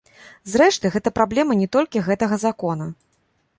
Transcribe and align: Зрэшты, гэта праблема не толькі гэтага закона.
Зрэшты, 0.53 0.91
гэта 0.95 1.13
праблема 1.19 1.59
не 1.61 1.69
толькі 1.77 2.05
гэтага 2.11 2.43
закона. 2.47 2.91